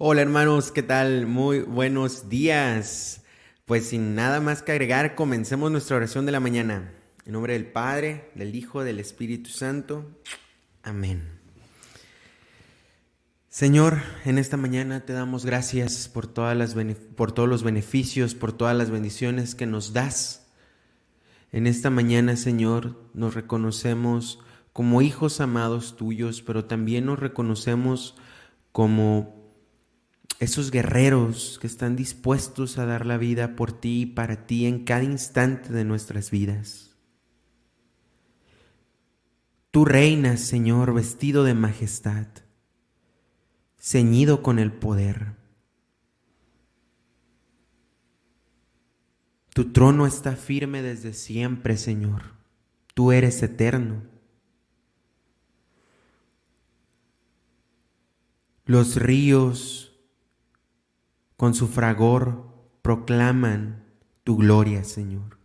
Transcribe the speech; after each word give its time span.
Hola 0.00 0.22
hermanos, 0.22 0.70
¿qué 0.70 0.84
tal? 0.84 1.26
Muy 1.26 1.58
buenos 1.58 2.28
días. 2.28 3.24
Pues 3.64 3.88
sin 3.88 4.14
nada 4.14 4.40
más 4.40 4.62
que 4.62 4.70
agregar, 4.70 5.16
comencemos 5.16 5.72
nuestra 5.72 5.96
oración 5.96 6.24
de 6.24 6.30
la 6.30 6.38
mañana. 6.38 6.92
En 7.26 7.32
nombre 7.32 7.54
del 7.54 7.66
Padre, 7.66 8.30
del 8.36 8.54
Hijo, 8.54 8.84
del 8.84 9.00
Espíritu 9.00 9.50
Santo. 9.50 10.06
Amén. 10.84 11.40
Señor, 13.48 13.98
en 14.24 14.38
esta 14.38 14.56
mañana 14.56 15.04
te 15.04 15.14
damos 15.14 15.44
gracias 15.44 16.06
por, 16.06 16.28
todas 16.28 16.56
las 16.56 16.76
por 17.16 17.32
todos 17.32 17.48
los 17.48 17.64
beneficios, 17.64 18.36
por 18.36 18.52
todas 18.52 18.76
las 18.76 18.90
bendiciones 18.90 19.56
que 19.56 19.66
nos 19.66 19.94
das. 19.94 20.46
En 21.50 21.66
esta 21.66 21.90
mañana, 21.90 22.36
Señor, 22.36 23.10
nos 23.14 23.34
reconocemos 23.34 24.38
como 24.72 25.02
hijos 25.02 25.40
amados 25.40 25.96
tuyos, 25.96 26.40
pero 26.40 26.66
también 26.66 27.06
nos 27.06 27.18
reconocemos 27.18 28.14
como 28.70 29.37
esos 30.38 30.70
guerreros 30.70 31.58
que 31.60 31.66
están 31.66 31.96
dispuestos 31.96 32.78
a 32.78 32.86
dar 32.86 33.06
la 33.06 33.18
vida 33.18 33.56
por 33.56 33.72
ti 33.72 34.02
y 34.02 34.06
para 34.06 34.46
ti 34.46 34.66
en 34.66 34.84
cada 34.84 35.02
instante 35.02 35.72
de 35.72 35.84
nuestras 35.84 36.30
vidas. 36.30 36.96
Tú 39.70 39.84
reinas, 39.84 40.40
Señor, 40.40 40.94
vestido 40.94 41.44
de 41.44 41.54
majestad, 41.54 42.26
ceñido 43.78 44.42
con 44.42 44.58
el 44.58 44.72
poder. 44.72 45.36
Tu 49.52 49.72
trono 49.72 50.06
está 50.06 50.36
firme 50.36 50.82
desde 50.82 51.12
siempre, 51.12 51.76
Señor. 51.76 52.22
Tú 52.94 53.10
eres 53.10 53.42
eterno. 53.42 54.02
Los 58.64 58.96
ríos 58.96 59.87
con 61.38 61.54
su 61.54 61.68
fragor 61.68 62.48
proclaman 62.82 63.84
tu 64.24 64.36
gloria, 64.38 64.82
Señor. 64.82 65.38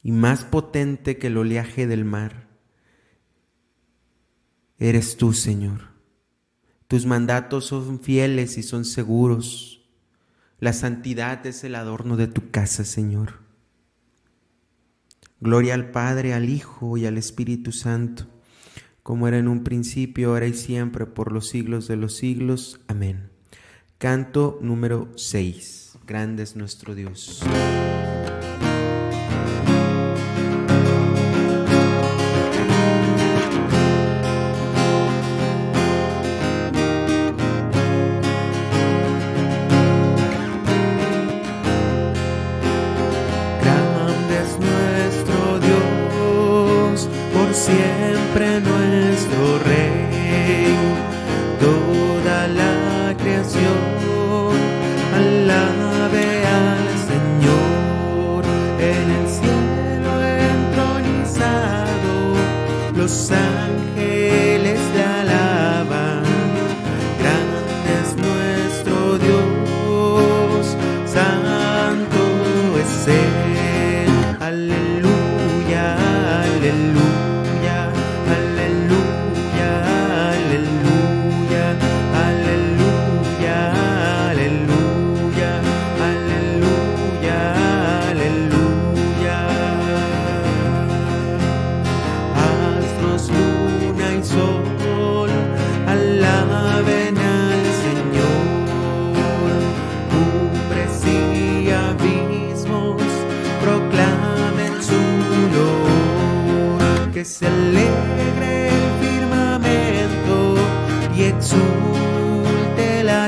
Y 0.00 0.12
más 0.12 0.44
potente 0.44 1.18
que 1.18 1.26
el 1.26 1.36
oleaje 1.36 1.88
del 1.88 2.04
mar, 2.04 2.46
eres 4.78 5.16
tú, 5.16 5.32
Señor. 5.32 5.88
Tus 6.86 7.04
mandatos 7.04 7.64
son 7.64 7.98
fieles 7.98 8.58
y 8.58 8.62
son 8.62 8.84
seguros. 8.84 9.90
La 10.60 10.72
santidad 10.72 11.44
es 11.44 11.64
el 11.64 11.74
adorno 11.74 12.16
de 12.16 12.28
tu 12.28 12.52
casa, 12.52 12.84
Señor. 12.84 13.40
Gloria 15.40 15.74
al 15.74 15.90
Padre, 15.90 16.32
al 16.32 16.48
Hijo 16.48 16.96
y 16.96 17.06
al 17.06 17.18
Espíritu 17.18 17.72
Santo, 17.72 18.28
como 19.02 19.26
era 19.26 19.38
en 19.38 19.48
un 19.48 19.64
principio, 19.64 20.30
ahora 20.30 20.46
y 20.46 20.54
siempre, 20.54 21.06
por 21.06 21.32
los 21.32 21.48
siglos 21.48 21.88
de 21.88 21.96
los 21.96 22.14
siglos. 22.14 22.80
Amén. 22.86 23.35
Canto 23.98 24.58
número 24.60 25.08
6. 25.16 25.96
Grande 26.06 26.42
es 26.42 26.54
nuestro 26.54 26.94
Dios. 26.94 27.40
Grande 43.62 44.38
es 44.44 44.58
nuestro 44.58 45.58
Dios, 45.58 47.08
por 47.32 47.54
siempre 47.54 48.60
nuestro 48.60 49.58
Rey. 49.60 50.76
Toda 51.58 52.46
la 52.48 52.95
canción. 53.46 54.05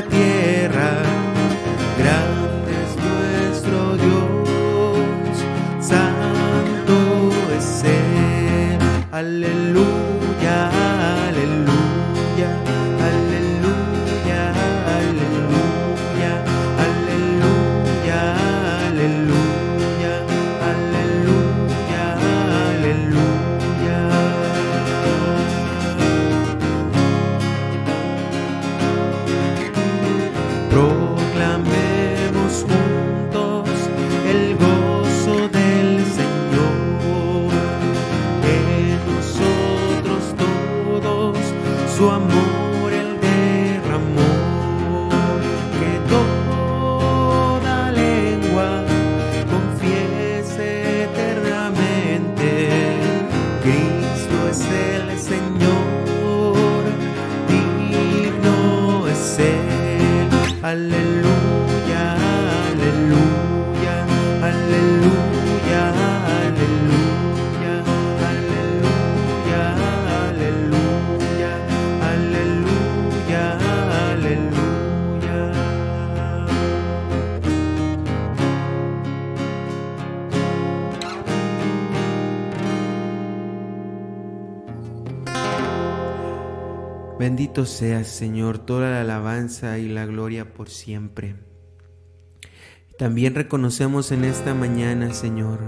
Tierra. 0.03 0.38
Bendito 87.28 87.66
seas, 87.66 88.07
Señor, 88.07 88.57
toda 88.57 88.91
la 88.91 89.03
alabanza 89.03 89.77
y 89.77 89.86
la 89.86 90.07
gloria 90.07 90.54
por 90.54 90.71
siempre. 90.71 91.36
También 92.97 93.34
reconocemos 93.34 94.13
en 94.13 94.25
esta 94.25 94.54
mañana, 94.54 95.13
Señor, 95.13 95.59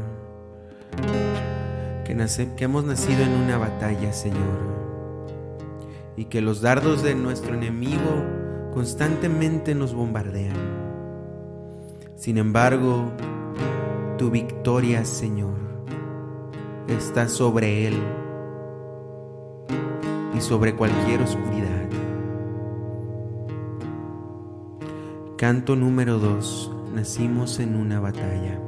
que, 2.06 2.16
que 2.56 2.64
hemos 2.64 2.84
nacido 2.86 3.24
en 3.24 3.32
una 3.32 3.58
batalla, 3.58 4.14
Señor, 4.14 4.58
y 6.16 6.24
que 6.24 6.40
los 6.40 6.62
dardos 6.62 7.02
de 7.02 7.14
nuestro 7.14 7.52
enemigo 7.52 8.24
constantemente 8.72 9.74
nos 9.74 9.92
bombardean. 9.92 10.56
Sin 12.16 12.38
embargo, 12.38 13.12
tu 14.16 14.30
victoria, 14.30 15.04
Señor, 15.04 15.58
está 16.88 17.28
sobre 17.28 17.86
él 17.86 17.98
y 20.34 20.40
sobre 20.40 20.74
cualquier 20.74 21.22
oscuridad. 21.22 21.88
Canto 25.36 25.74
número 25.76 26.18
2. 26.18 26.70
Nacimos 26.94 27.60
en 27.60 27.76
una 27.76 28.00
batalla. 28.00 28.60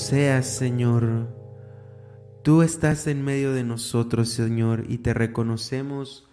seas, 0.00 0.46
Señor. 0.46 1.28
Tú 2.42 2.62
estás 2.62 3.06
en 3.06 3.22
medio 3.22 3.52
de 3.52 3.64
nosotros, 3.64 4.30
Señor, 4.30 4.84
y 4.88 4.98
te 4.98 5.14
reconocemos 5.14 6.28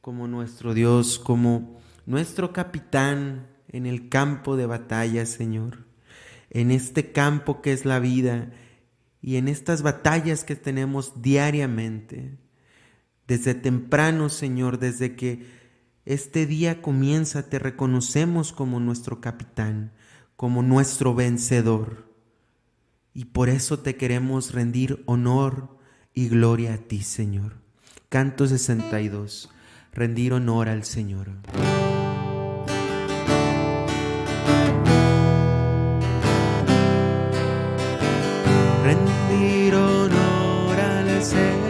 como 0.00 0.28
nuestro 0.28 0.74
Dios, 0.74 1.18
como 1.18 1.80
nuestro 2.04 2.52
capitán 2.52 3.48
en 3.68 3.86
el 3.86 4.08
campo 4.08 4.56
de 4.56 4.66
batalla, 4.66 5.26
Señor. 5.26 5.86
En 6.50 6.70
este 6.70 7.10
campo 7.12 7.62
que 7.62 7.72
es 7.72 7.84
la 7.84 7.98
vida 7.98 8.52
y 9.20 9.36
en 9.36 9.48
estas 9.48 9.82
batallas 9.82 10.44
que 10.44 10.54
tenemos 10.54 11.22
diariamente. 11.22 12.38
Desde 13.26 13.54
temprano, 13.54 14.28
Señor, 14.28 14.78
desde 14.78 15.16
que 15.16 15.46
este 16.04 16.46
día 16.46 16.82
comienza, 16.82 17.48
te 17.48 17.58
reconocemos 17.58 18.52
como 18.52 18.78
nuestro 18.78 19.20
capitán, 19.20 19.92
como 20.36 20.62
nuestro 20.62 21.14
vencedor 21.14 22.05
y 23.16 23.24
por 23.24 23.48
eso 23.48 23.78
te 23.78 23.96
queremos 23.96 24.52
rendir 24.52 25.02
honor 25.06 25.70
y 26.12 26.28
gloria 26.28 26.74
a 26.74 26.76
ti, 26.76 27.00
Señor. 27.00 27.54
Canto 28.10 28.46
62. 28.46 29.48
Rendir 29.94 30.34
honor 30.34 30.68
al 30.68 30.84
Señor. 30.84 31.30
Rendir 38.84 39.74
honor 39.74 40.78
al 40.78 41.22
Señor. 41.24 41.65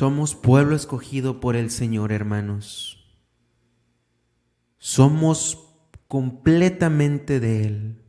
Somos 0.00 0.34
pueblo 0.34 0.76
escogido 0.76 1.40
por 1.40 1.56
el 1.56 1.70
Señor, 1.70 2.10
hermanos. 2.10 3.04
Somos 4.78 5.68
completamente 6.08 7.38
de 7.38 7.66
Él. 7.66 8.02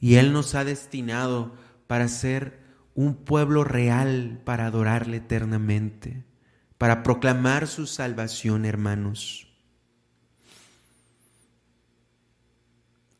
Y 0.00 0.16
Él 0.16 0.32
nos 0.32 0.56
ha 0.56 0.64
destinado 0.64 1.54
para 1.86 2.08
ser 2.08 2.58
un 2.96 3.14
pueblo 3.14 3.62
real, 3.62 4.42
para 4.44 4.66
adorarle 4.66 5.18
eternamente, 5.18 6.24
para 6.76 7.04
proclamar 7.04 7.68
su 7.68 7.86
salvación, 7.86 8.64
hermanos. 8.64 9.46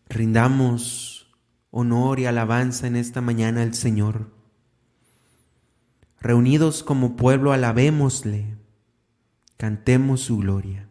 Rindamos 0.08 1.32
honor 1.70 2.18
y 2.18 2.26
alabanza 2.26 2.88
en 2.88 2.96
esta 2.96 3.20
mañana 3.20 3.62
al 3.62 3.74
Señor. 3.74 4.39
Reunidos 6.20 6.82
como 6.82 7.16
pueblo, 7.16 7.52
alabémosle, 7.52 8.56
cantemos 9.56 10.20
su 10.20 10.38
gloria, 10.38 10.88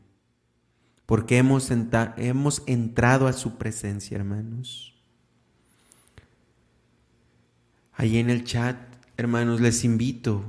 porque 1.05 1.37
hemos, 1.37 1.69
hemos 2.17 2.63
entrado 2.65 3.27
a 3.27 3.33
su 3.33 3.57
presencia, 3.57 4.17
hermanos. 4.17 4.95
Allí 7.93 8.17
en 8.17 8.29
el 8.29 8.43
chat, 8.43 8.77
hermanos, 9.17 9.61
les 9.61 9.83
invito 9.83 10.45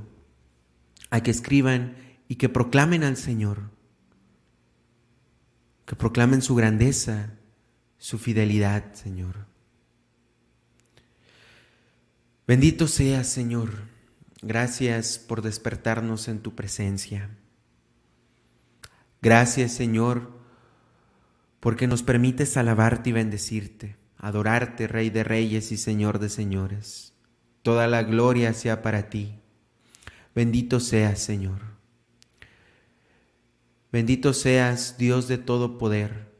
a 1.09 1.21
que 1.21 1.31
escriban 1.31 1.95
y 2.27 2.35
que 2.35 2.49
proclamen 2.49 3.03
al 3.03 3.17
Señor, 3.17 3.69
que 5.85 5.95
proclamen 5.95 6.41
su 6.41 6.55
grandeza, 6.55 7.33
su 7.97 8.17
fidelidad, 8.17 8.93
Señor. 8.93 9.45
Bendito 12.47 12.87
seas, 12.87 13.27
Señor. 13.27 13.90
Gracias 14.43 15.19
por 15.19 15.43
despertarnos 15.43 16.27
en 16.27 16.39
tu 16.39 16.55
presencia. 16.55 17.29
Gracias, 19.21 19.71
Señor, 19.71 20.31
porque 21.59 21.85
nos 21.85 22.01
permites 22.01 22.57
alabarte 22.57 23.11
y 23.11 23.13
bendecirte, 23.13 23.97
adorarte, 24.17 24.87
Rey 24.87 25.11
de 25.11 25.23
Reyes 25.23 25.71
y 25.71 25.77
Señor 25.77 26.17
de 26.17 26.29
Señores. 26.29 27.13
Toda 27.61 27.85
la 27.85 28.01
gloria 28.01 28.53
sea 28.53 28.81
para 28.81 29.11
ti. 29.11 29.39
Bendito 30.33 30.79
seas, 30.79 31.19
Señor. 31.19 31.59
Bendito 33.91 34.33
seas, 34.33 34.97
Dios 34.97 35.27
de 35.27 35.37
todo 35.37 35.77
poder. 35.77 36.31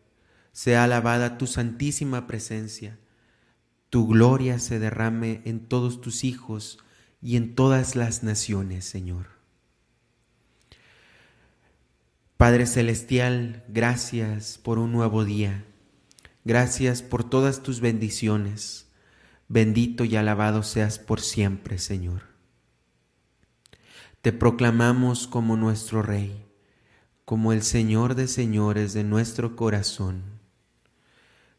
Sea 0.54 0.86
alabada 0.86 1.38
tu 1.38 1.46
santísima 1.46 2.26
presencia. 2.26 2.98
Tu 3.92 4.08
gloria 4.08 4.58
se 4.58 4.80
derrame 4.80 5.44
en 5.46 5.68
todos 5.68 6.02
tus 6.02 6.24
hijos 6.24 6.80
y 7.22 7.38
en 7.38 7.56
todas 7.56 7.96
las 7.96 8.24
naciones, 8.24 8.86
Señor. 8.86 9.28
Padre 12.38 12.66
Celestial, 12.66 13.64
gracias 13.68 14.58
por 14.58 14.80
un 14.80 14.92
nuevo 14.92 15.24
día. 15.24 15.64
Gracias 16.44 17.04
por 17.04 17.24
todas 17.24 17.62
tus 17.62 17.82
bendiciones. 17.82 18.88
Bendito 19.48 20.06
y 20.06 20.16
alabado 20.16 20.64
seas 20.64 20.98
por 20.98 21.22
siempre, 21.22 21.78
Señor. 21.78 22.24
Te 24.24 24.32
proclamamos 24.32 25.28
como 25.28 25.56
nuestro 25.56 26.02
Rey, 26.02 26.46
como 27.26 27.54
el 27.54 27.62
Señor 27.62 28.16
de 28.16 28.28
señores 28.28 28.94
de 28.94 29.04
nuestro 29.04 29.56
corazón. 29.56 30.24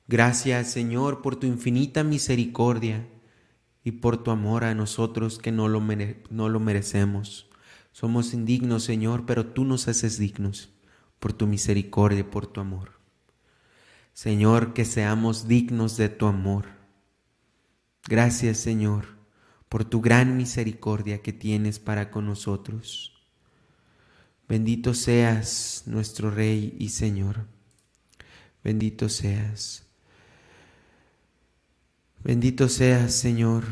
Gracias, 0.09 0.73
Señor, 0.73 1.23
por 1.23 1.37
tu 1.37 1.47
infinita 1.47 2.03
misericordia 2.03 3.07
y 3.85 3.93
por 3.93 4.23
tu 4.23 4.31
amor 4.31 4.65
a 4.65 4.75
nosotros 4.75 5.39
que 5.39 5.53
no 5.53 5.69
lo, 5.69 5.81
no 6.31 6.49
lo 6.49 6.61
merecemos. 6.61 7.49
Somos 7.93 8.33
indignos, 8.33 8.85
Señor, 8.85 9.27
pero 9.27 9.47
tú 9.47 9.65
nos 9.65 9.89
haces 9.89 10.19
dignos 10.19 10.71
por 11.19 11.33
tu 11.33 11.47
misericordia 11.47 12.21
y 12.21 12.25
por 12.25 12.47
tu 12.47 12.61
amor. 12.61 12.93
Señor, 14.13 14.75
que 14.75 14.85
seamos 14.85 15.49
dignos 15.49 15.97
de 15.97 16.09
tu 16.09 16.27
amor. 16.27 16.67
Gracias, 18.09 18.59
Señor, 18.59 19.07
por 19.69 19.85
tu 19.85 20.01
gran 20.01 20.37
misericordia 20.37 21.23
que 21.23 21.33
tienes 21.33 21.79
para 21.79 22.11
con 22.11 22.27
nosotros. 22.27 23.13
Bendito 24.49 24.93
seas 24.95 25.85
nuestro 25.87 26.31
Rey 26.31 26.77
y 26.79 26.91
Señor. 26.91 27.47
Bendito 28.63 29.09
seas. 29.09 29.87
Bendito 32.25 32.69
seas, 32.69 33.15
Señor, 33.15 33.65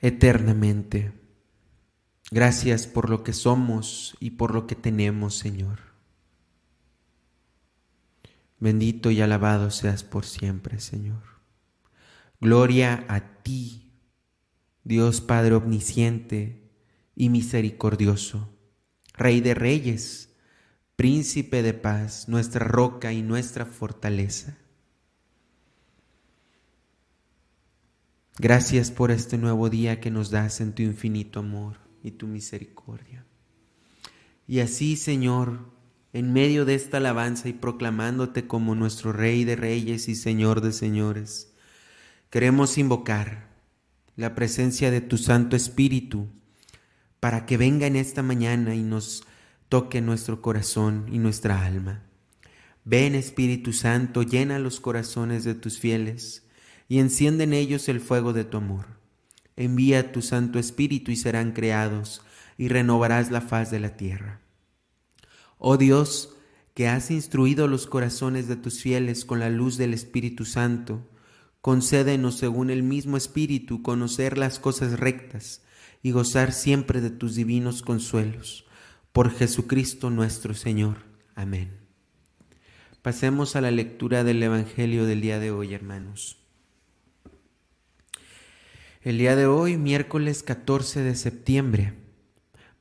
eternamente. 0.00 1.12
Gracias 2.30 2.86
por 2.86 3.08
lo 3.08 3.24
que 3.24 3.32
somos 3.32 4.16
y 4.20 4.32
por 4.32 4.54
lo 4.54 4.66
que 4.66 4.74
tenemos, 4.74 5.38
Señor. 5.38 5.78
Bendito 8.58 9.10
y 9.10 9.22
alabado 9.22 9.70
seas 9.70 10.04
por 10.04 10.26
siempre, 10.26 10.78
Señor. 10.78 11.22
Gloria 12.38 13.06
a 13.08 13.42
ti, 13.42 13.94
Dios 14.84 15.22
Padre 15.22 15.54
omnisciente 15.54 16.70
y 17.16 17.30
misericordioso, 17.30 18.54
Rey 19.14 19.40
de 19.40 19.54
reyes, 19.54 20.26
Príncipe 20.96 21.62
de 21.62 21.72
paz, 21.72 22.28
nuestra 22.28 22.66
roca 22.66 23.14
y 23.14 23.22
nuestra 23.22 23.64
fortaleza. 23.64 24.58
Gracias 28.42 28.90
por 28.90 29.10
este 29.10 29.36
nuevo 29.36 29.68
día 29.68 30.00
que 30.00 30.10
nos 30.10 30.30
das 30.30 30.62
en 30.62 30.74
tu 30.74 30.82
infinito 30.82 31.40
amor 31.40 31.76
y 32.02 32.12
tu 32.12 32.26
misericordia. 32.26 33.26
Y 34.48 34.60
así, 34.60 34.96
Señor, 34.96 35.70
en 36.14 36.32
medio 36.32 36.64
de 36.64 36.74
esta 36.74 36.96
alabanza 36.96 37.50
y 37.50 37.52
proclamándote 37.52 38.46
como 38.46 38.74
nuestro 38.74 39.12
Rey 39.12 39.44
de 39.44 39.56
Reyes 39.56 40.08
y 40.08 40.14
Señor 40.14 40.62
de 40.62 40.72
Señores, 40.72 41.52
queremos 42.30 42.78
invocar 42.78 43.50
la 44.16 44.34
presencia 44.34 44.90
de 44.90 45.02
tu 45.02 45.18
Santo 45.18 45.54
Espíritu 45.54 46.26
para 47.20 47.44
que 47.44 47.58
venga 47.58 47.86
en 47.86 47.96
esta 47.96 48.22
mañana 48.22 48.74
y 48.74 48.82
nos 48.82 49.22
toque 49.68 50.00
nuestro 50.00 50.40
corazón 50.40 51.04
y 51.12 51.18
nuestra 51.18 51.66
alma. 51.66 52.04
Ven 52.86 53.14
Espíritu 53.16 53.74
Santo, 53.74 54.22
llena 54.22 54.58
los 54.58 54.80
corazones 54.80 55.44
de 55.44 55.54
tus 55.54 55.78
fieles 55.78 56.46
y 56.90 56.98
enciende 56.98 57.44
en 57.44 57.52
ellos 57.52 57.88
el 57.88 58.00
fuego 58.00 58.32
de 58.32 58.42
tu 58.42 58.56
amor. 58.56 58.84
Envía 59.54 60.10
tu 60.10 60.22
Santo 60.22 60.58
Espíritu 60.58 61.12
y 61.12 61.16
serán 61.16 61.52
creados 61.52 62.20
y 62.58 62.66
renovarás 62.66 63.30
la 63.30 63.40
faz 63.40 63.70
de 63.70 63.78
la 63.78 63.96
tierra. 63.96 64.40
Oh 65.56 65.76
Dios, 65.76 66.34
que 66.74 66.88
has 66.88 67.12
instruido 67.12 67.68
los 67.68 67.86
corazones 67.86 68.48
de 68.48 68.56
tus 68.56 68.80
fieles 68.80 69.24
con 69.24 69.38
la 69.38 69.50
luz 69.50 69.76
del 69.76 69.94
Espíritu 69.94 70.44
Santo, 70.44 71.08
concédenos 71.60 72.38
según 72.38 72.70
el 72.70 72.82
mismo 72.82 73.16
Espíritu 73.16 73.82
conocer 73.82 74.36
las 74.36 74.58
cosas 74.58 74.98
rectas 74.98 75.62
y 76.02 76.10
gozar 76.10 76.52
siempre 76.52 77.00
de 77.00 77.10
tus 77.10 77.36
divinos 77.36 77.82
consuelos. 77.82 78.66
Por 79.12 79.30
Jesucristo 79.30 80.10
nuestro 80.10 80.54
Señor. 80.54 81.04
Amén. 81.36 81.70
Pasemos 83.00 83.54
a 83.54 83.60
la 83.60 83.70
lectura 83.70 84.24
del 84.24 84.42
Evangelio 84.42 85.06
del 85.06 85.20
día 85.20 85.38
de 85.38 85.52
hoy, 85.52 85.72
hermanos. 85.72 86.39
El 89.02 89.16
día 89.16 89.34
de 89.34 89.46
hoy, 89.46 89.78
miércoles 89.78 90.42
14 90.42 91.00
de 91.00 91.14
septiembre, 91.14 91.94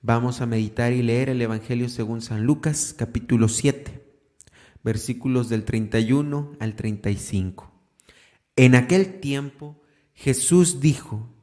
vamos 0.02 0.42
a 0.42 0.46
meditar 0.46 0.92
y 0.92 1.02
leer 1.02 1.30
el 1.30 1.42
Evangelio 1.42 1.88
según 1.88 2.22
San 2.22 2.44
Lucas, 2.44 2.94
capítulo 2.98 3.48
7, 3.48 4.04
versículos 4.84 5.48
del 5.48 5.64
31 5.64 6.58
al 6.60 6.76
35. 6.76 7.72
En 8.58 8.76
aquel 8.76 9.22
tiempo, 9.22 9.82
Jesús 10.14 10.82
dijo, 10.82 11.34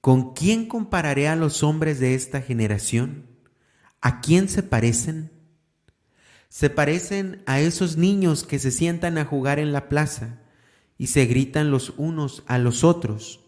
¿con 0.00 0.34
quién 0.34 0.68
compararé 0.68 1.26
a 1.26 1.34
los 1.34 1.64
hombres 1.64 1.98
de 1.98 2.14
esta 2.14 2.40
generación? 2.40 3.26
¿A 4.00 4.20
quién 4.20 4.48
se 4.48 4.62
parecen? 4.62 5.32
Se 6.48 6.70
parecen 6.70 7.42
a 7.46 7.58
esos 7.58 7.96
niños 7.96 8.44
que 8.44 8.60
se 8.60 8.70
sientan 8.70 9.18
a 9.18 9.24
jugar 9.24 9.58
en 9.58 9.72
la 9.72 9.88
plaza 9.88 10.38
y 10.96 11.08
se 11.08 11.26
gritan 11.26 11.72
los 11.72 11.92
unos 11.96 12.44
a 12.46 12.58
los 12.58 12.84
otros 12.84 13.41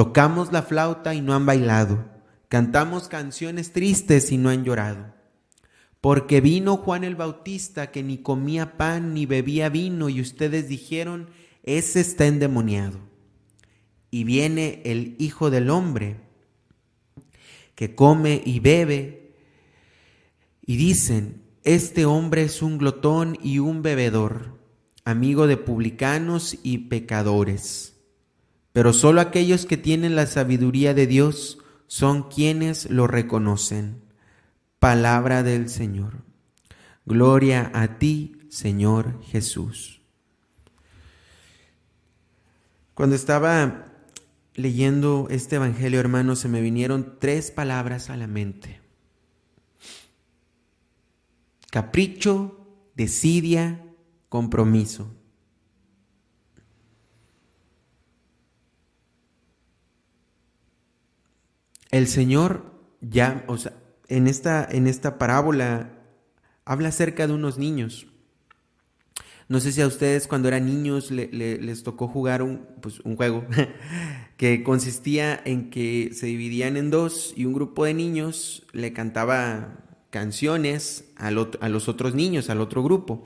Tocamos 0.00 0.50
la 0.50 0.62
flauta 0.62 1.14
y 1.14 1.20
no 1.20 1.34
han 1.34 1.44
bailado. 1.44 2.06
Cantamos 2.48 3.08
canciones 3.08 3.74
tristes 3.74 4.32
y 4.32 4.38
no 4.38 4.48
han 4.48 4.64
llorado. 4.64 5.12
Porque 6.00 6.40
vino 6.40 6.78
Juan 6.78 7.04
el 7.04 7.16
Bautista 7.16 7.90
que 7.90 8.02
ni 8.02 8.16
comía 8.16 8.78
pan 8.78 9.12
ni 9.12 9.26
bebía 9.26 9.68
vino 9.68 10.08
y 10.08 10.22
ustedes 10.22 10.70
dijeron, 10.70 11.28
ese 11.64 12.00
está 12.00 12.26
endemoniado. 12.26 12.98
Y 14.10 14.24
viene 14.24 14.80
el 14.86 15.16
Hijo 15.18 15.50
del 15.50 15.68
Hombre 15.68 16.16
que 17.74 17.94
come 17.94 18.40
y 18.42 18.58
bebe 18.58 19.34
y 20.64 20.76
dicen, 20.78 21.42
este 21.62 22.06
hombre 22.06 22.44
es 22.44 22.62
un 22.62 22.78
glotón 22.78 23.38
y 23.42 23.58
un 23.58 23.82
bebedor, 23.82 24.58
amigo 25.04 25.46
de 25.46 25.58
publicanos 25.58 26.58
y 26.62 26.88
pecadores 26.88 27.89
pero 28.72 28.92
solo 28.92 29.20
aquellos 29.20 29.66
que 29.66 29.76
tienen 29.76 30.14
la 30.14 30.26
sabiduría 30.26 30.94
de 30.94 31.06
Dios 31.06 31.58
son 31.86 32.28
quienes 32.28 32.88
lo 32.88 33.06
reconocen. 33.06 34.02
Palabra 34.78 35.42
del 35.42 35.68
Señor. 35.68 36.22
Gloria 37.04 37.70
a 37.74 37.98
ti, 37.98 38.46
Señor 38.48 39.20
Jesús. 39.24 40.00
Cuando 42.94 43.16
estaba 43.16 43.86
leyendo 44.54 45.26
este 45.30 45.56
Evangelio, 45.56 45.98
hermano, 45.98 46.36
se 46.36 46.48
me 46.48 46.60
vinieron 46.60 47.16
tres 47.18 47.50
palabras 47.50 48.10
a 48.10 48.16
la 48.16 48.26
mente. 48.26 48.80
Capricho, 51.70 52.66
desidia, 52.94 53.84
compromiso. 54.28 55.19
El 61.90 62.06
Señor 62.06 62.72
ya, 63.00 63.44
o 63.46 63.56
sea, 63.56 63.72
en 64.08 64.26
esta, 64.26 64.66
en 64.70 64.86
esta 64.86 65.18
parábola 65.18 65.92
habla 66.64 66.88
acerca 66.88 67.26
de 67.26 67.32
unos 67.32 67.58
niños. 67.58 68.06
No 69.48 69.58
sé 69.58 69.72
si 69.72 69.80
a 69.80 69.86
ustedes 69.88 70.28
cuando 70.28 70.46
eran 70.46 70.66
niños 70.66 71.10
les 71.10 71.82
tocó 71.82 72.06
jugar 72.06 72.40
un, 72.42 72.66
pues, 72.80 73.00
un 73.00 73.16
juego 73.16 73.44
que 74.36 74.62
consistía 74.62 75.40
en 75.44 75.70
que 75.70 76.10
se 76.12 76.26
dividían 76.26 76.76
en 76.76 76.90
dos 76.90 77.34
y 77.36 77.46
un 77.46 77.54
grupo 77.54 77.84
de 77.84 77.94
niños 77.94 78.62
le 78.72 78.92
cantaba 78.92 79.80
canciones 80.10 81.04
a 81.16 81.30
los 81.30 81.88
otros 81.88 82.14
niños, 82.14 82.48
al 82.50 82.60
otro 82.60 82.84
grupo. 82.84 83.24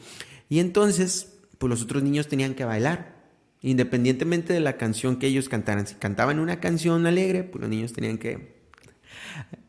Y 0.48 0.60
entonces, 0.60 1.36
pues 1.58 1.68
los 1.68 1.82
otros 1.82 2.02
niños 2.02 2.28
tenían 2.28 2.54
que 2.54 2.64
bailar, 2.64 3.22
independientemente 3.60 4.52
de 4.52 4.60
la 4.60 4.76
canción 4.76 5.16
que 5.16 5.26
ellos 5.26 5.48
cantaran. 5.48 5.86
Si 5.86 5.94
cantaban 5.96 6.38
una 6.38 6.60
canción 6.60 7.06
alegre, 7.06 7.44
pues 7.44 7.60
los 7.60 7.70
niños 7.70 7.92
tenían 7.92 8.16
que 8.16 8.53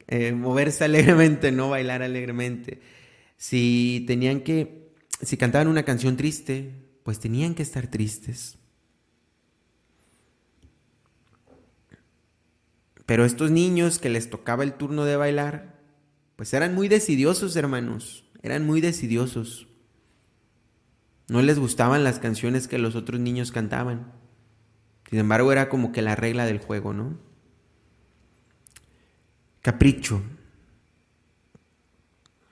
eh, 0.07 0.31
moverse 0.33 0.83
alegremente, 0.83 1.51
no 1.51 1.69
bailar 1.69 2.03
alegremente. 2.03 2.81
Si 3.37 4.03
tenían 4.07 4.41
que, 4.41 4.91
si 5.21 5.37
cantaban 5.37 5.67
una 5.67 5.83
canción 5.83 6.17
triste, 6.17 6.71
pues 7.03 7.19
tenían 7.19 7.55
que 7.55 7.63
estar 7.63 7.87
tristes. 7.87 8.57
Pero 13.05 13.25
estos 13.25 13.51
niños 13.51 13.99
que 13.99 14.09
les 14.09 14.29
tocaba 14.29 14.63
el 14.63 14.73
turno 14.73 15.05
de 15.05 15.15
bailar, 15.15 15.79
pues 16.35 16.53
eran 16.53 16.73
muy 16.73 16.87
decidiosos, 16.87 17.55
hermanos, 17.55 18.25
eran 18.41 18.65
muy 18.65 18.81
decidiosos. 18.81 19.67
No 21.27 21.41
les 21.41 21.59
gustaban 21.59 22.03
las 22.03 22.19
canciones 22.19 22.67
que 22.67 22.77
los 22.77 22.95
otros 22.95 23.19
niños 23.19 23.51
cantaban. 23.51 24.11
Sin 25.09 25.19
embargo, 25.19 25.51
era 25.51 25.69
como 25.69 25.91
que 25.91 26.01
la 26.01 26.15
regla 26.15 26.45
del 26.45 26.59
juego, 26.59 26.93
¿no? 26.93 27.17
Capricho. 29.65 30.21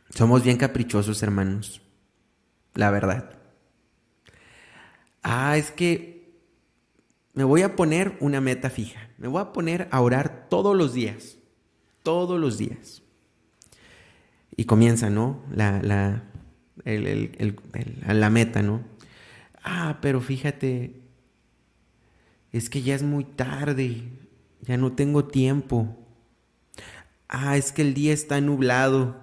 Somos 0.10 0.44
bien 0.44 0.58
caprichosos, 0.58 1.22
hermanos. 1.22 1.80
La 2.74 2.90
verdad. 2.90 3.38
Ah, 5.22 5.56
es 5.56 5.70
que 5.70 6.34
me 7.36 7.44
voy 7.44 7.62
a 7.62 7.76
poner 7.76 8.18
una 8.20 8.42
meta 8.42 8.72
fija. 8.72 9.12
Me 9.20 9.28
voy 9.28 9.42
a 9.42 9.54
poner 9.54 9.88
a 9.92 10.02
orar 10.02 10.48
todos 10.50 10.76
los 10.76 10.96
días. 10.96 11.38
Todos 12.02 12.40
los 12.40 12.58
días. 12.58 13.04
Y 14.58 14.66
comienza, 14.66 15.12
¿no? 15.12 15.44
La, 15.52 15.84
la, 15.84 16.24
la 16.84 18.30
meta, 18.32 18.64
¿no? 18.64 18.82
Ah, 19.64 20.00
pero 20.02 20.20
fíjate, 20.20 21.00
es 22.52 22.72
que 22.72 22.82
ya 22.82 22.96
es 22.96 23.04
muy 23.04 23.24
tarde, 23.24 24.02
ya 24.62 24.78
no 24.78 24.94
tengo 24.94 25.26
tiempo. 25.26 26.00
Ah, 27.36 27.58
es 27.58 27.72
que 27.72 27.82
el 27.82 27.96
día 27.96 28.14
está 28.14 28.40
nublado. 28.42 29.20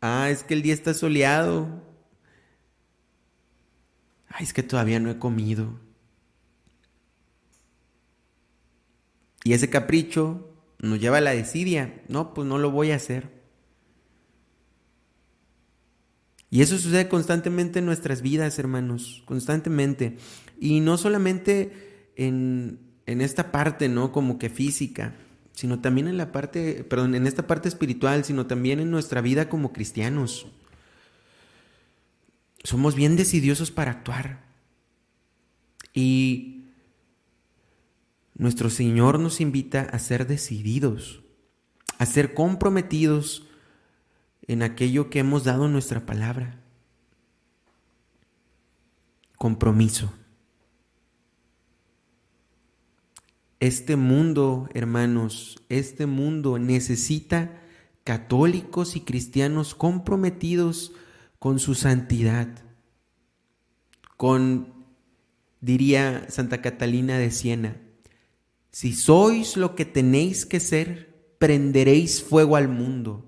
Ah, 0.00 0.30
es 0.30 0.44
que 0.44 0.54
el 0.54 0.62
día 0.62 0.72
está 0.72 0.94
soleado. 0.94 1.82
Ah, 4.28 4.38
es 4.40 4.52
que 4.52 4.62
todavía 4.62 5.00
no 5.00 5.10
he 5.10 5.18
comido. 5.18 5.80
Y 9.42 9.54
ese 9.54 9.68
capricho 9.70 10.56
nos 10.78 11.00
lleva 11.00 11.18
a 11.18 11.20
la 11.20 11.32
desidia. 11.32 12.00
No, 12.08 12.32
pues 12.32 12.46
no 12.46 12.58
lo 12.58 12.70
voy 12.70 12.92
a 12.92 12.96
hacer. 12.96 13.28
Y 16.48 16.62
eso 16.62 16.78
sucede 16.78 17.08
constantemente 17.08 17.80
en 17.80 17.86
nuestras 17.86 18.22
vidas, 18.22 18.60
hermanos, 18.60 19.24
constantemente. 19.26 20.16
Y 20.60 20.78
no 20.78 20.96
solamente 20.96 22.12
en, 22.14 22.78
en 23.06 23.20
esta 23.20 23.50
parte, 23.50 23.88
¿no? 23.88 24.12
Como 24.12 24.38
que 24.38 24.48
física, 24.48 25.16
sino 25.54 25.80
también 25.80 26.08
en 26.08 26.16
la 26.16 26.32
parte, 26.32 26.84
perdón, 26.84 27.14
en 27.14 27.26
esta 27.26 27.46
parte 27.46 27.68
espiritual, 27.68 28.24
sino 28.24 28.46
también 28.46 28.80
en 28.80 28.90
nuestra 28.90 29.20
vida 29.20 29.48
como 29.48 29.72
cristianos. 29.72 30.46
Somos 32.64 32.94
bien 32.94 33.16
decidiosos 33.16 33.70
para 33.70 33.92
actuar. 33.92 34.42
Y 35.92 36.64
nuestro 38.34 38.68
Señor 38.68 39.20
nos 39.20 39.40
invita 39.40 39.82
a 39.82 39.98
ser 40.00 40.26
decididos, 40.26 41.22
a 41.98 42.06
ser 42.06 42.34
comprometidos 42.34 43.46
en 44.48 44.62
aquello 44.62 45.08
que 45.08 45.20
hemos 45.20 45.44
dado 45.44 45.68
nuestra 45.68 46.04
palabra. 46.04 46.60
Compromiso. 49.38 50.12
Este 53.64 53.96
mundo, 53.96 54.68
hermanos, 54.74 55.56
este 55.70 56.04
mundo 56.04 56.58
necesita 56.58 57.62
católicos 58.04 58.94
y 58.94 59.00
cristianos 59.00 59.74
comprometidos 59.74 60.92
con 61.38 61.58
su 61.58 61.74
santidad, 61.74 62.62
con, 64.18 64.84
diría 65.62 66.26
Santa 66.28 66.60
Catalina 66.60 67.16
de 67.16 67.30
Siena, 67.30 67.80
si 68.70 68.92
sois 68.92 69.56
lo 69.56 69.74
que 69.74 69.86
tenéis 69.86 70.44
que 70.44 70.60
ser, 70.60 71.34
prenderéis 71.38 72.22
fuego 72.22 72.56
al 72.56 72.68
mundo. 72.68 73.24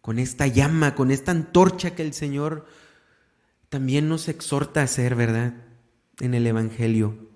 Con 0.00 0.18
esta 0.18 0.46
llama, 0.46 0.94
con 0.94 1.10
esta 1.10 1.30
antorcha 1.30 1.94
que 1.94 2.00
el 2.00 2.14
Señor 2.14 2.64
también 3.68 4.08
nos 4.08 4.28
exhorta 4.28 4.80
a 4.80 4.84
hacer, 4.84 5.14
¿verdad? 5.14 5.52
En 6.20 6.32
el 6.32 6.46
Evangelio. 6.46 7.31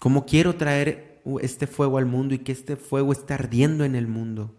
¿Cómo 0.00 0.26
quiero 0.26 0.56
traer 0.56 1.22
este 1.40 1.66
fuego 1.66 1.98
al 1.98 2.06
mundo 2.06 2.34
y 2.34 2.38
que 2.38 2.52
este 2.52 2.76
fuego 2.76 3.12
esté 3.12 3.34
ardiendo 3.34 3.84
en 3.84 3.94
el 3.94 4.06
mundo? 4.06 4.54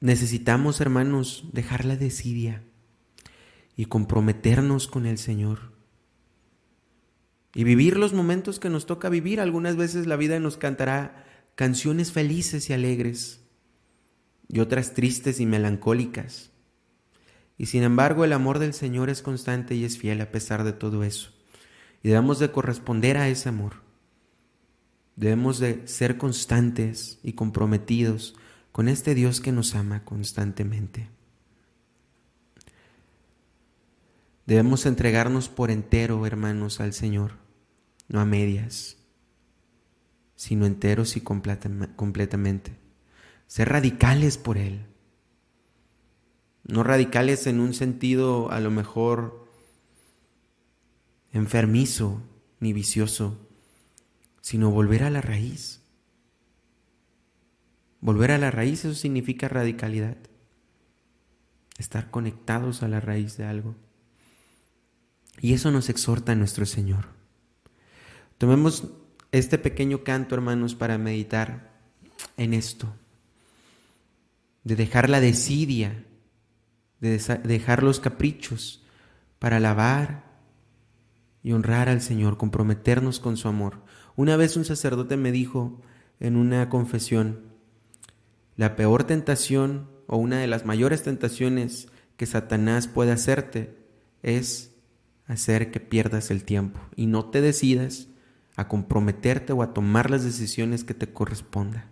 necesitamos, 0.00 0.80
hermanos, 0.80 1.44
dejar 1.52 1.84
la 1.84 1.96
desidia 1.96 2.62
y 3.76 3.84
comprometernos 3.84 4.88
con 4.88 5.06
el 5.06 5.18
Señor. 5.18 5.72
Y 7.54 7.64
vivir 7.64 7.96
los 7.96 8.12
momentos 8.12 8.58
que 8.58 8.70
nos 8.70 8.86
toca 8.86 9.08
vivir. 9.08 9.40
Algunas 9.40 9.76
veces 9.76 10.06
la 10.06 10.16
vida 10.16 10.38
nos 10.40 10.56
cantará 10.56 11.24
canciones 11.54 12.12
felices 12.12 12.70
y 12.70 12.72
alegres 12.72 13.40
y 14.48 14.60
otras 14.60 14.94
tristes 14.94 15.40
y 15.40 15.46
melancólicas. 15.46 16.50
Y 17.58 17.66
sin 17.66 17.82
embargo 17.82 18.24
el 18.24 18.32
amor 18.32 18.58
del 18.58 18.72
Señor 18.72 19.10
es 19.10 19.20
constante 19.20 19.74
y 19.74 19.84
es 19.84 19.98
fiel 19.98 20.20
a 20.20 20.30
pesar 20.30 20.64
de 20.64 20.72
todo 20.72 21.04
eso. 21.04 21.32
Y 22.02 22.08
debemos 22.08 22.38
de 22.38 22.50
corresponder 22.50 23.16
a 23.16 23.28
ese 23.28 23.48
amor. 23.48 23.74
Debemos 25.16 25.58
de 25.58 25.86
ser 25.86 26.16
constantes 26.16 27.18
y 27.22 27.34
comprometidos 27.34 28.34
con 28.72 28.88
este 28.88 29.14
Dios 29.14 29.40
que 29.40 29.52
nos 29.52 29.74
ama 29.74 30.04
constantemente. 30.04 31.10
Debemos 34.46 34.86
entregarnos 34.86 35.48
por 35.48 35.70
entero, 35.70 36.26
hermanos, 36.26 36.80
al 36.80 36.92
Señor, 36.92 37.32
no 38.08 38.20
a 38.20 38.24
medias, 38.24 38.96
sino 40.34 40.66
enteros 40.66 41.16
y 41.16 41.20
completamente. 41.20 42.76
Ser 43.46 43.68
radicales 43.68 44.38
por 44.38 44.58
Él. 44.58 44.86
No 46.64 46.82
radicales 46.82 47.46
en 47.46 47.60
un 47.60 47.74
sentido 47.74 48.50
a 48.50 48.58
lo 48.60 48.70
mejor 48.70 49.39
enfermizo 51.32 52.22
ni 52.58 52.72
vicioso, 52.72 53.48
sino 54.40 54.70
volver 54.70 55.04
a 55.04 55.10
la 55.10 55.20
raíz. 55.20 55.80
Volver 58.00 58.32
a 58.32 58.38
la 58.38 58.50
raíz, 58.50 58.84
eso 58.84 58.94
significa 58.94 59.48
radicalidad. 59.48 60.16
Estar 61.78 62.10
conectados 62.10 62.82
a 62.82 62.88
la 62.88 63.00
raíz 63.00 63.36
de 63.36 63.44
algo. 63.44 63.74
Y 65.40 65.54
eso 65.54 65.70
nos 65.70 65.88
exhorta 65.88 66.34
nuestro 66.34 66.66
Señor. 66.66 67.08
Tomemos 68.38 68.88
este 69.32 69.58
pequeño 69.58 70.02
canto, 70.02 70.34
hermanos, 70.34 70.74
para 70.74 70.98
meditar 70.98 71.70
en 72.36 72.54
esto. 72.54 72.92
De 74.64 74.76
dejar 74.76 75.08
la 75.08 75.20
desidia, 75.20 76.04
de 77.00 77.18
dejar 77.44 77.82
los 77.82 78.00
caprichos 78.00 78.84
para 79.38 79.56
alabar 79.56 80.29
y 81.42 81.52
honrar 81.52 81.88
al 81.88 82.02
Señor, 82.02 82.36
comprometernos 82.36 83.20
con 83.20 83.36
su 83.36 83.48
amor. 83.48 83.82
Una 84.16 84.36
vez 84.36 84.56
un 84.56 84.64
sacerdote 84.64 85.16
me 85.16 85.32
dijo 85.32 85.80
en 86.18 86.36
una 86.36 86.68
confesión, 86.68 87.40
la 88.56 88.76
peor 88.76 89.04
tentación 89.04 89.88
o 90.06 90.16
una 90.16 90.38
de 90.38 90.46
las 90.46 90.66
mayores 90.66 91.02
tentaciones 91.02 91.88
que 92.16 92.26
Satanás 92.26 92.88
puede 92.88 93.12
hacerte 93.12 93.74
es 94.22 94.72
hacer 95.26 95.70
que 95.70 95.80
pierdas 95.80 96.30
el 96.30 96.44
tiempo 96.44 96.80
y 96.96 97.06
no 97.06 97.30
te 97.30 97.40
decidas 97.40 98.08
a 98.56 98.68
comprometerte 98.68 99.52
o 99.52 99.62
a 99.62 99.72
tomar 99.72 100.10
las 100.10 100.24
decisiones 100.24 100.84
que 100.84 100.92
te 100.92 101.12
corresponda. 101.12 101.86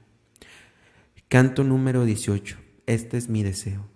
Canto 1.29 1.65
número 1.65 2.05
18. 2.05 2.59
Este 2.87 3.17
es 3.17 3.29
mi 3.29 3.43
deseo. 3.43 3.87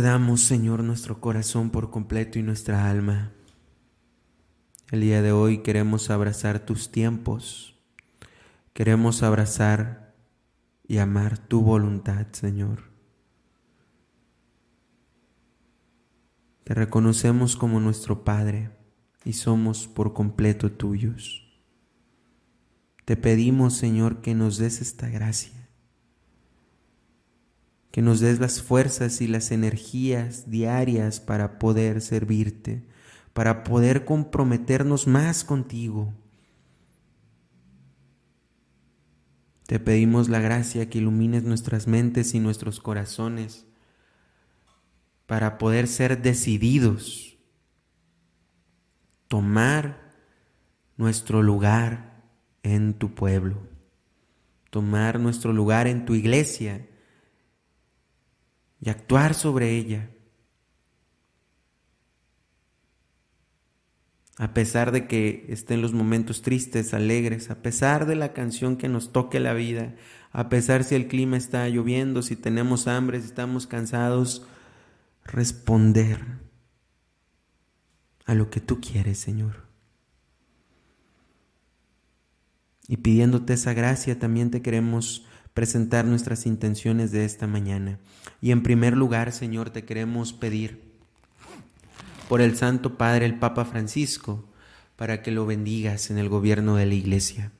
Damos, 0.00 0.40
Señor, 0.40 0.82
nuestro 0.82 1.20
corazón 1.20 1.68
por 1.68 1.90
completo 1.90 2.38
y 2.38 2.42
nuestra 2.42 2.88
alma. 2.88 3.32
El 4.90 5.02
día 5.02 5.20
de 5.20 5.32
hoy 5.32 5.58
queremos 5.58 6.08
abrazar 6.08 6.60
tus 6.60 6.90
tiempos. 6.90 7.78
Queremos 8.72 9.22
abrazar 9.22 10.14
y 10.88 10.98
amar 10.98 11.36
tu 11.36 11.60
voluntad, 11.60 12.26
Señor. 12.32 12.84
Te 16.64 16.72
reconocemos 16.72 17.56
como 17.56 17.78
nuestro 17.78 18.24
Padre 18.24 18.70
y 19.24 19.34
somos 19.34 19.86
por 19.86 20.14
completo 20.14 20.72
tuyos. 20.72 21.46
Te 23.04 23.16
pedimos, 23.16 23.74
Señor, 23.74 24.22
que 24.22 24.34
nos 24.34 24.56
des 24.56 24.80
esta 24.80 25.08
gracia, 25.08 25.59
que 27.90 28.02
nos 28.02 28.20
des 28.20 28.38
las 28.38 28.62
fuerzas 28.62 29.20
y 29.20 29.26
las 29.26 29.50
energías 29.50 30.50
diarias 30.50 31.20
para 31.20 31.58
poder 31.58 32.00
servirte, 32.00 32.84
para 33.32 33.64
poder 33.64 34.04
comprometernos 34.04 35.06
más 35.06 35.44
contigo. 35.44 36.14
Te 39.66 39.80
pedimos 39.80 40.28
la 40.28 40.40
gracia 40.40 40.88
que 40.88 40.98
ilumines 40.98 41.44
nuestras 41.44 41.86
mentes 41.86 42.34
y 42.34 42.40
nuestros 42.40 42.80
corazones 42.80 43.66
para 45.26 45.58
poder 45.58 45.86
ser 45.86 46.22
decididos, 46.22 47.38
tomar 49.28 50.12
nuestro 50.96 51.42
lugar 51.42 52.24
en 52.64 52.94
tu 52.94 53.14
pueblo, 53.14 53.62
tomar 54.70 55.20
nuestro 55.20 55.52
lugar 55.52 55.86
en 55.86 56.04
tu 56.04 56.14
iglesia 56.14 56.89
y 58.80 58.90
actuar 58.90 59.34
sobre 59.34 59.76
ella. 59.76 60.10
A 64.36 64.54
pesar 64.54 64.90
de 64.90 65.06
que 65.06 65.44
estén 65.48 65.82
los 65.82 65.92
momentos 65.92 66.40
tristes, 66.40 66.94
alegres, 66.94 67.50
a 67.50 67.60
pesar 67.60 68.06
de 68.06 68.16
la 68.16 68.32
canción 68.32 68.76
que 68.76 68.88
nos 68.88 69.12
toque 69.12 69.38
la 69.38 69.52
vida, 69.52 69.96
a 70.32 70.48
pesar 70.48 70.82
si 70.84 70.94
el 70.94 71.08
clima 71.08 71.36
está 71.36 71.68
lloviendo, 71.68 72.22
si 72.22 72.36
tenemos 72.36 72.86
hambre, 72.86 73.20
si 73.20 73.26
estamos 73.26 73.66
cansados, 73.66 74.46
responder 75.24 76.20
a 78.24 78.34
lo 78.34 78.48
que 78.48 78.60
tú 78.60 78.80
quieres, 78.80 79.18
Señor. 79.18 79.66
Y 82.88 82.96
pidiéndote 82.96 83.52
esa 83.52 83.74
gracia, 83.74 84.18
también 84.18 84.50
te 84.50 84.62
queremos 84.62 85.26
presentar 85.54 86.04
nuestras 86.04 86.46
intenciones 86.46 87.12
de 87.12 87.24
esta 87.24 87.46
mañana. 87.46 87.98
Y 88.40 88.50
en 88.50 88.62
primer 88.62 88.96
lugar, 88.96 89.32
Señor, 89.32 89.70
te 89.70 89.84
queremos 89.84 90.32
pedir 90.32 90.80
por 92.28 92.40
el 92.40 92.56
Santo 92.56 92.96
Padre, 92.96 93.26
el 93.26 93.38
Papa 93.38 93.64
Francisco, 93.64 94.44
para 94.96 95.22
que 95.22 95.30
lo 95.30 95.46
bendigas 95.46 96.10
en 96.10 96.18
el 96.18 96.28
gobierno 96.28 96.76
de 96.76 96.86
la 96.86 96.94
Iglesia. 96.94 97.52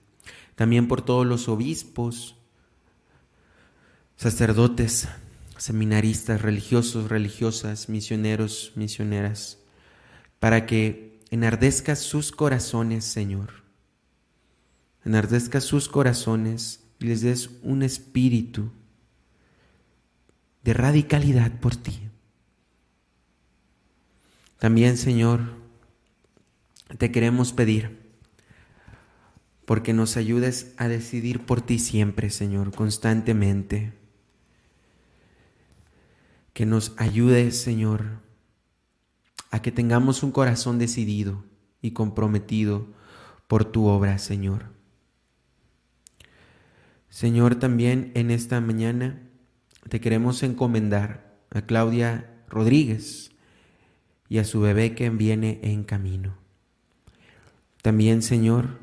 También 0.54 0.88
por 0.88 1.02
todos 1.02 1.26
los 1.26 1.48
obispos, 1.48 2.36
sacerdotes, 4.16 5.08
seminaristas, 5.56 6.42
religiosos, 6.42 7.08
religiosas, 7.08 7.88
misioneros, 7.88 8.72
misioneras, 8.76 9.58
para 10.38 10.66
que 10.66 11.18
enardezca 11.30 11.96
sus 11.96 12.30
corazones, 12.30 13.04
Señor. 13.04 13.64
Enardezca 15.04 15.60
sus 15.60 15.88
corazones 15.88 16.80
y 17.00 17.06
les 17.06 17.22
des 17.22 17.50
un 17.62 17.82
espíritu 17.82 18.70
de 20.62 20.74
radicalidad 20.74 21.58
por 21.60 21.74
ti. 21.74 21.98
También, 24.58 24.98
Señor, 24.98 25.40
te 26.98 27.10
queremos 27.10 27.52
pedir 27.52 27.98
porque 29.64 29.92
nos 29.92 30.16
ayudes 30.16 30.74
a 30.76 30.88
decidir 30.88 31.46
por 31.46 31.62
ti 31.62 31.78
siempre, 31.78 32.28
Señor, 32.28 32.74
constantemente. 32.74 33.94
Que 36.52 36.66
nos 36.66 36.92
ayudes, 36.98 37.62
Señor, 37.62 38.20
a 39.50 39.62
que 39.62 39.72
tengamos 39.72 40.22
un 40.22 40.32
corazón 40.32 40.78
decidido 40.78 41.44
y 41.80 41.92
comprometido 41.92 42.88
por 43.46 43.64
tu 43.64 43.86
obra, 43.86 44.18
Señor. 44.18 44.79
Señor, 47.10 47.56
también 47.56 48.10
en 48.14 48.30
esta 48.30 48.60
mañana 48.62 49.20
te 49.88 50.00
queremos 50.00 50.42
encomendar 50.42 51.38
a 51.50 51.62
Claudia 51.62 52.42
Rodríguez, 52.48 53.30
y 54.30 54.38
a 54.38 54.44
su 54.44 54.60
bebé 54.60 54.94
que 54.94 55.10
viene 55.10 55.58
en 55.62 55.82
camino. 55.82 56.38
También, 57.82 58.22
Señor, 58.22 58.78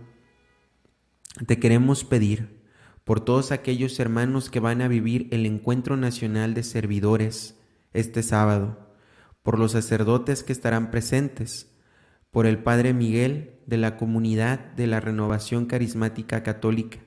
te 1.48 1.58
queremos 1.58 2.04
pedir 2.04 2.62
por 3.06 3.22
todos 3.22 3.54
aquellos 3.54 3.98
hermanos 4.00 4.50
que 4.50 4.60
van 4.60 4.82
a 4.82 4.90
vivir 4.90 5.30
el 5.32 5.46
encuentro 5.46 5.96
nacional 5.96 6.54
de 6.54 6.64
servidores 6.64 7.56
este 7.94 8.24
sábado, 8.24 8.94
por 9.42 9.58
los 9.58 9.72
sacerdotes 9.72 10.44
que 10.44 10.52
estarán 10.52 10.92
presentes, 10.92 11.72
por 12.30 12.46
el 12.46 12.62
Padre 12.62 12.94
Miguel 12.94 13.62
de 13.66 13.78
la 13.78 13.96
comunidad 13.96 14.60
de 14.74 14.86
la 14.86 15.00
Renovación 15.00 15.66
Carismática 15.66 16.44
Católica, 16.44 17.00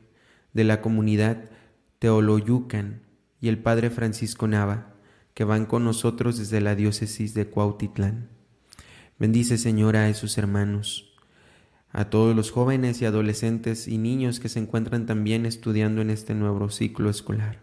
de 0.53 0.65
la 0.65 0.81
comunidad 0.81 1.51
Teoloyucan 1.99 3.03
y 3.41 3.49
el 3.49 3.59
Padre 3.59 3.91
Francisco 3.91 4.47
Nava 4.47 4.95
que 5.35 5.45
van 5.45 5.67
con 5.67 5.85
nosotros 5.85 6.39
desde 6.39 6.61
la 6.61 6.75
diócesis 6.75 7.35
de 7.35 7.47
Cuautitlán. 7.47 8.29
Bendice, 9.19 9.59
Señor, 9.59 9.97
a 9.97 10.09
esos 10.09 10.37
hermanos, 10.39 11.15
a 11.93 12.07
todos 12.11 12.35
los 12.35 12.51
jóvenes 12.51 13.01
y 13.01 13.05
adolescentes 13.05 13.89
y 13.89 13.99
niños 13.99 14.41
que 14.41 14.49
se 14.49 14.59
encuentran 14.59 15.07
también 15.07 15.47
estudiando 15.47 16.03
en 16.03 16.11
este 16.11 16.35
nuevo 16.35 16.71
ciclo 16.71 17.11
escolar. 17.11 17.59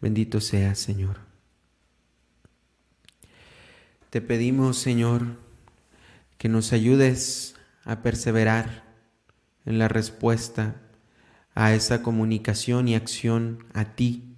Bendito 0.00 0.40
seas, 0.40 0.78
Señor. 0.78 1.18
Te 4.10 4.20
pedimos, 4.20 4.78
Señor, 4.78 5.36
que 6.36 6.48
nos 6.48 6.72
ayudes 6.72 7.54
a 7.84 8.02
perseverar 8.02 8.84
en 9.66 9.78
la 9.78 9.88
respuesta 9.88 10.80
a 11.54 11.74
esa 11.74 12.02
comunicación 12.02 12.88
y 12.88 12.94
acción 12.94 13.64
a 13.72 13.96
ti 13.96 14.30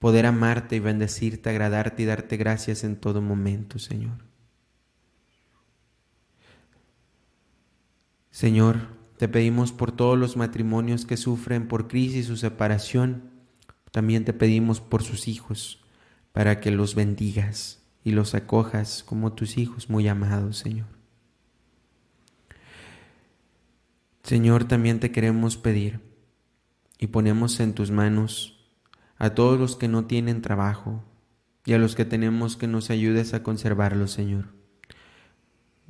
poder 0.00 0.24
amarte 0.26 0.76
y 0.76 0.80
bendecirte, 0.80 1.50
agradarte 1.50 2.02
y 2.02 2.06
darte 2.06 2.36
gracias 2.38 2.84
en 2.84 2.96
todo 2.96 3.20
momento, 3.20 3.78
Señor. 3.78 4.24
Señor, 8.30 8.88
te 9.18 9.28
pedimos 9.28 9.72
por 9.72 9.92
todos 9.92 10.18
los 10.18 10.38
matrimonios 10.38 11.04
que 11.04 11.18
sufren 11.18 11.68
por 11.68 11.86
crisis 11.86 12.30
o 12.30 12.36
separación, 12.38 13.30
también 13.90 14.24
te 14.24 14.32
pedimos 14.32 14.80
por 14.80 15.02
sus 15.02 15.28
hijos, 15.28 15.84
para 16.32 16.60
que 16.60 16.70
los 16.70 16.94
bendigas 16.94 17.82
y 18.02 18.12
los 18.12 18.34
acojas 18.34 19.04
como 19.04 19.34
tus 19.34 19.58
hijos 19.58 19.90
muy 19.90 20.08
amados, 20.08 20.56
Señor. 20.56 20.86
Señor, 24.22 24.64
también 24.64 25.00
te 25.00 25.12
queremos 25.12 25.58
pedir 25.58 26.09
y 27.00 27.06
ponemos 27.06 27.58
en 27.60 27.72
tus 27.72 27.90
manos 27.90 28.62
a 29.16 29.30
todos 29.30 29.58
los 29.58 29.74
que 29.74 29.88
no 29.88 30.04
tienen 30.04 30.42
trabajo 30.42 31.02
y 31.64 31.72
a 31.72 31.78
los 31.78 31.94
que 31.94 32.04
tenemos 32.04 32.56
que 32.58 32.66
nos 32.66 32.90
ayudes 32.90 33.32
a 33.32 33.42
conservarlos, 33.42 34.12
Señor. 34.12 34.48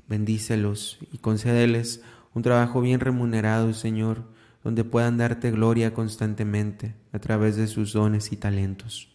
Bendícelos 0.06 0.98
y 1.12 1.18
concédeles 1.18 2.02
un 2.32 2.42
trabajo 2.42 2.80
bien 2.80 3.00
remunerado, 3.00 3.74
Señor, 3.74 4.22
donde 4.62 4.84
puedan 4.84 5.18
darte 5.18 5.50
gloria 5.50 5.94
constantemente 5.94 6.94
a 7.12 7.18
través 7.18 7.56
de 7.56 7.66
sus 7.66 7.92
dones 7.92 8.30
y 8.30 8.36
talentos. 8.36 9.08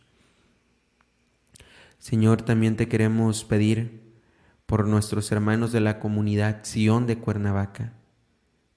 Señor, 1.97 2.41
también 2.41 2.75
te 2.75 2.89
queremos 2.89 3.45
pedir 3.45 4.03
por 4.65 4.85
nuestros 4.85 5.31
hermanos 5.31 5.71
de 5.71 5.79
la 5.79 5.99
comunidad 5.99 6.63
Sion 6.63 7.07
de 7.07 7.19
Cuernavaca. 7.19 7.93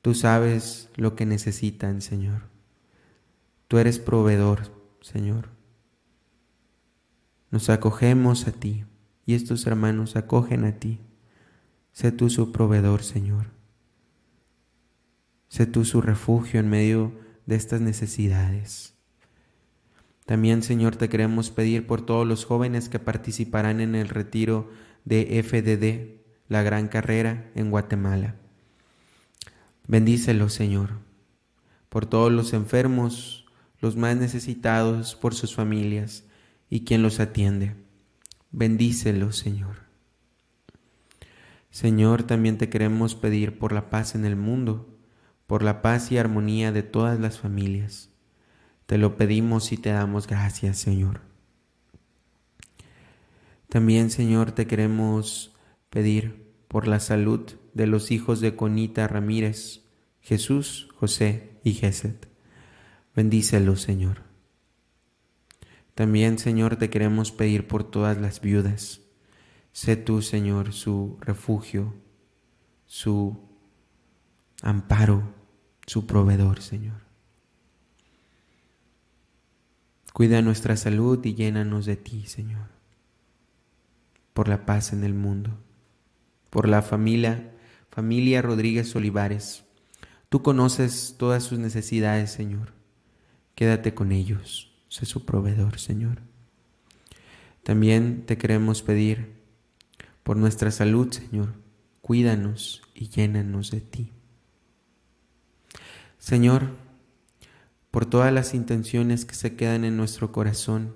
Tú 0.02 0.14
sabes 0.14 0.88
lo 0.94 1.16
que 1.16 1.26
necesitan, 1.26 2.00
Señor. 2.00 2.57
Tú 3.68 3.76
eres 3.78 3.98
proveedor, 3.98 4.72
Señor. 5.02 5.50
Nos 7.50 7.68
acogemos 7.68 8.46
a 8.46 8.52
ti 8.52 8.84
y 9.26 9.34
estos 9.34 9.66
hermanos 9.66 10.16
acogen 10.16 10.64
a 10.64 10.72
ti. 10.78 11.00
Sé 11.92 12.12
tú 12.12 12.30
su 12.30 12.50
proveedor, 12.50 13.02
Señor. 13.02 13.46
Sé 15.48 15.66
tú 15.66 15.84
su 15.84 16.00
refugio 16.00 16.60
en 16.60 16.70
medio 16.70 17.12
de 17.44 17.56
estas 17.56 17.80
necesidades. 17.80 18.94
También, 20.24 20.62
Señor, 20.62 20.96
te 20.96 21.08
queremos 21.08 21.50
pedir 21.50 21.86
por 21.86 22.04
todos 22.04 22.26
los 22.26 22.44
jóvenes 22.44 22.88
que 22.88 22.98
participarán 22.98 23.80
en 23.80 23.94
el 23.94 24.08
retiro 24.08 24.70
de 25.04 25.42
FDD, 25.42 26.22
la 26.48 26.62
gran 26.62 26.88
carrera 26.88 27.50
en 27.54 27.70
Guatemala. 27.70 28.36
Bendícelos, 29.86 30.52
Señor, 30.52 30.90
por 31.88 32.04
todos 32.04 32.30
los 32.30 32.52
enfermos, 32.52 33.37
los 33.80 33.96
más 33.96 34.16
necesitados 34.16 35.14
por 35.14 35.34
sus 35.34 35.54
familias 35.54 36.24
y 36.70 36.84
quien 36.84 37.02
los 37.02 37.20
atiende. 37.20 37.74
Bendícelos, 38.50 39.36
Señor. 39.36 39.88
Señor, 41.70 42.22
también 42.22 42.58
te 42.58 42.68
queremos 42.68 43.14
pedir 43.14 43.58
por 43.58 43.72
la 43.72 43.90
paz 43.90 44.14
en 44.14 44.24
el 44.24 44.36
mundo, 44.36 44.98
por 45.46 45.62
la 45.62 45.82
paz 45.82 46.10
y 46.10 46.18
armonía 46.18 46.72
de 46.72 46.82
todas 46.82 47.20
las 47.20 47.38
familias. 47.38 48.10
Te 48.86 48.98
lo 48.98 49.16
pedimos 49.16 49.70
y 49.72 49.76
te 49.76 49.90
damos 49.90 50.26
gracias, 50.26 50.78
Señor. 50.78 51.20
También, 53.68 54.10
Señor, 54.10 54.52
te 54.52 54.66
queremos 54.66 55.54
pedir 55.90 56.48
por 56.68 56.88
la 56.88 57.00
salud 57.00 57.50
de 57.74 57.86
los 57.86 58.10
hijos 58.10 58.40
de 58.40 58.56
Conita 58.56 59.06
Ramírez, 59.06 59.82
Jesús, 60.20 60.88
José 60.96 61.58
y 61.64 61.74
Geset. 61.74 62.27
Bendícelo, 63.18 63.74
Señor. 63.74 64.18
También, 65.96 66.38
Señor, 66.38 66.76
te 66.76 66.88
queremos 66.88 67.32
pedir 67.32 67.66
por 67.66 67.82
todas 67.82 68.16
las 68.16 68.40
viudas. 68.40 69.00
Sé 69.72 69.96
tú, 69.96 70.22
Señor, 70.22 70.72
su 70.72 71.18
refugio, 71.20 71.94
su 72.86 73.36
amparo, 74.62 75.34
su 75.84 76.06
proveedor, 76.06 76.62
Señor. 76.62 77.00
Cuida 80.12 80.40
nuestra 80.40 80.76
salud 80.76 81.18
y 81.24 81.34
llénanos 81.34 81.86
de 81.86 81.96
ti, 81.96 82.24
Señor, 82.26 82.68
por 84.32 84.46
la 84.46 84.64
paz 84.64 84.92
en 84.92 85.02
el 85.02 85.14
mundo, 85.14 85.58
por 86.50 86.68
la 86.68 86.82
familia, 86.82 87.52
familia 87.90 88.42
Rodríguez 88.42 88.94
Olivares, 88.94 89.64
Tú 90.28 90.42
conoces 90.42 91.16
todas 91.18 91.42
sus 91.42 91.58
necesidades, 91.58 92.30
Señor. 92.30 92.77
Quédate 93.58 93.92
con 93.92 94.12
ellos. 94.12 94.70
Sé 94.86 95.04
su 95.04 95.24
proveedor, 95.24 95.80
Señor. 95.80 96.20
También 97.64 98.24
te 98.24 98.38
queremos 98.38 98.82
pedir 98.82 99.32
por 100.22 100.36
nuestra 100.36 100.70
salud, 100.70 101.10
Señor. 101.10 101.54
Cuídanos 102.00 102.82
y 102.94 103.08
llénanos 103.08 103.72
de 103.72 103.80
ti. 103.80 104.12
Señor, 106.20 106.76
por 107.90 108.06
todas 108.06 108.32
las 108.32 108.54
intenciones 108.54 109.24
que 109.24 109.34
se 109.34 109.56
quedan 109.56 109.84
en 109.84 109.96
nuestro 109.96 110.30
corazón 110.30 110.94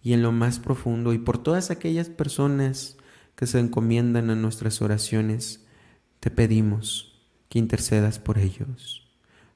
y 0.00 0.12
en 0.12 0.22
lo 0.22 0.30
más 0.30 0.60
profundo, 0.60 1.14
y 1.14 1.18
por 1.18 1.42
todas 1.42 1.72
aquellas 1.72 2.10
personas 2.10 2.96
que 3.34 3.48
se 3.48 3.58
encomiendan 3.58 4.30
a 4.30 4.36
nuestras 4.36 4.80
oraciones, 4.82 5.66
te 6.20 6.30
pedimos 6.30 7.26
que 7.48 7.58
intercedas 7.58 8.20
por 8.20 8.38
ellos. 8.38 9.03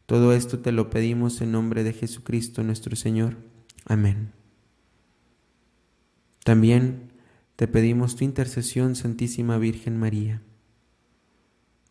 Todo 0.08 0.32
esto 0.32 0.60
te 0.60 0.72
lo 0.72 0.88
pedimos 0.88 1.42
en 1.42 1.52
nombre 1.52 1.84
de 1.84 1.92
Jesucristo 1.92 2.62
nuestro 2.62 2.96
Señor. 2.96 3.36
Amén. 3.84 4.32
También 6.44 7.12
te 7.56 7.68
pedimos 7.68 8.16
tu 8.16 8.24
intercesión, 8.24 8.96
Santísima 8.96 9.58
Virgen 9.58 9.98
María. 9.98 10.40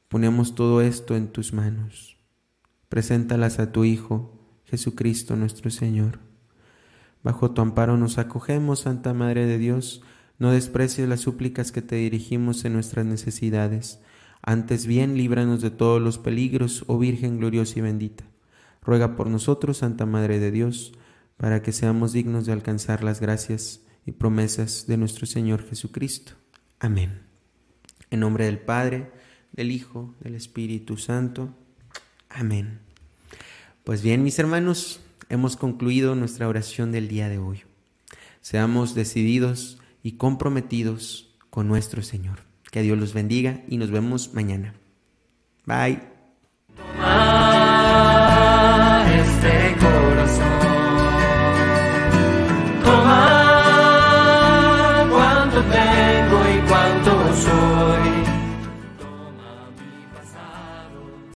Ponemos 0.07 0.55
todo 0.55 0.81
esto 0.81 1.15
en 1.15 1.27
tus 1.27 1.53
manos. 1.53 2.17
Preséntalas 2.89 3.59
a 3.59 3.71
tu 3.71 3.83
Hijo, 3.83 4.33
Jesucristo 4.65 5.35
nuestro 5.35 5.69
Señor. 5.69 6.17
Bajo 7.21 7.51
tu 7.51 7.61
amparo 7.61 7.97
nos 7.97 8.17
acogemos, 8.17 8.79
Santa 8.79 9.13
Madre 9.13 9.45
de 9.45 9.59
Dios, 9.59 10.01
no 10.39 10.49
desprecies 10.49 11.07
las 11.07 11.19
súplicas 11.19 11.71
que 11.71 11.83
te 11.83 11.97
dirigimos 11.97 12.65
en 12.65 12.73
nuestras 12.73 13.05
necesidades. 13.05 14.01
Antes 14.41 14.85
bien, 14.85 15.17
líbranos 15.17 15.61
de 15.61 15.71
todos 15.71 16.01
los 16.01 16.17
peligros, 16.17 16.83
oh 16.87 16.97
Virgen 16.97 17.37
gloriosa 17.37 17.79
y 17.79 17.81
bendita. 17.81 18.23
Ruega 18.81 19.15
por 19.15 19.27
nosotros, 19.27 19.77
Santa 19.77 20.05
Madre 20.05 20.39
de 20.39 20.51
Dios, 20.51 20.93
para 21.35 21.61
que 21.61 21.71
seamos 21.71 22.13
dignos 22.13 22.45
de 22.45 22.53
alcanzar 22.53 23.03
las 23.03 23.19
gracias 23.19 23.81
y 24.05 24.13
promesas 24.13 24.87
de 24.87 24.97
nuestro 24.97 25.25
Señor 25.25 25.67
Jesucristo. 25.67 26.33
Amén. 26.79 27.21
En 28.09 28.21
nombre 28.21 28.45
del 28.45 28.59
Padre, 28.59 29.11
del 29.51 29.71
Hijo, 29.71 30.15
del 30.21 30.35
Espíritu 30.35 30.97
Santo. 30.97 31.53
Amén. 32.29 32.79
Pues 33.83 34.01
bien, 34.01 34.23
mis 34.23 34.39
hermanos, 34.39 35.01
hemos 35.29 35.57
concluido 35.57 36.15
nuestra 36.15 36.47
oración 36.47 36.91
del 36.91 37.07
día 37.07 37.29
de 37.29 37.37
hoy. 37.37 37.63
Seamos 38.41 38.95
decididos 38.95 39.79
y 40.03 40.13
comprometidos 40.13 41.35
con 41.49 41.67
nuestro 41.67 42.01
Señor. 42.01 42.46
Que 42.77 42.83
Dios 42.83 42.99
los 42.99 43.15
bendiga 43.15 43.63
y 43.67 43.77
nos 43.77 43.89
vemos 43.89 44.35
mañana. 44.35 44.75
Bye. 45.65 46.16